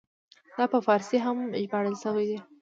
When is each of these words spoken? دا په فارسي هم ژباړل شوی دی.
دا 0.57 0.65
په 0.73 0.79
فارسي 0.85 1.17
هم 1.25 1.37
ژباړل 1.61 1.95
شوی 2.03 2.25
دی. 2.29 2.39